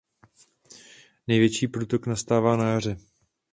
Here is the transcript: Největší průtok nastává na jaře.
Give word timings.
Největší 1.27 1.67
průtok 1.67 2.07
nastává 2.07 2.55
na 2.57 2.69
jaře. 2.71 2.97